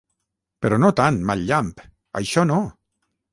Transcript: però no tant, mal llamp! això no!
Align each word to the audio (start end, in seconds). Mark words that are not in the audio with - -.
però 0.65 0.79
no 0.83 0.89
tant, 0.99 1.19
mal 1.31 1.43
llamp! 1.51 1.85
això 2.23 2.47
no! 2.55 2.59